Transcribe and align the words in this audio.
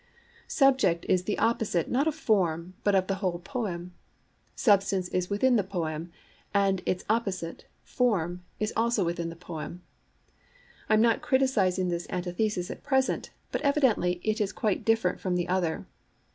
Subject 0.47 1.05
is 1.07 1.25
the 1.25 1.37
opposite 1.37 1.87
not 1.87 2.07
of 2.07 2.15
form 2.15 2.73
but 2.83 2.95
of 2.95 3.05
the 3.05 3.13
whole 3.21 3.37
poem. 3.37 3.93
Substance 4.55 5.07
is 5.09 5.29
within 5.29 5.57
the 5.57 5.63
poem, 5.63 6.09
and 6.55 6.81
its 6.87 7.05
opposite, 7.07 7.65
form, 7.83 8.41
is 8.59 8.73
also 8.75 9.03
within 9.05 9.29
the 9.29 9.35
poem. 9.35 9.83
I 10.89 10.95
am 10.95 11.01
not 11.01 11.21
criticizing 11.21 11.89
this 11.89 12.07
antithesis 12.09 12.71
at 12.71 12.81
present, 12.81 13.29
but 13.51 13.61
evidently 13.61 14.19
it 14.23 14.41
is 14.41 14.51
quite 14.51 14.85
different 14.85 15.19
from 15.19 15.35
the 15.35 15.47
other. 15.47 15.85